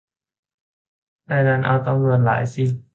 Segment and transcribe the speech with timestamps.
[1.25, 2.63] แต่ดันเอาตำรวจหลายสิ